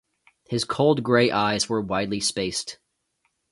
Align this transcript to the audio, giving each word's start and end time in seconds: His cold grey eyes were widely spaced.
His 0.49 0.63
cold 0.65 1.03
grey 1.03 1.29
eyes 1.29 1.69
were 1.69 1.79
widely 1.79 2.19
spaced. 2.21 2.79